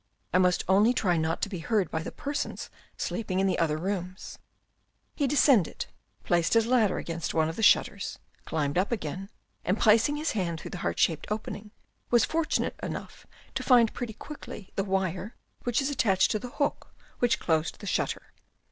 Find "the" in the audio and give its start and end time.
2.01-2.11, 3.45-3.59, 7.55-7.61, 10.71-10.79, 14.75-14.83, 16.39-16.49, 17.79-17.85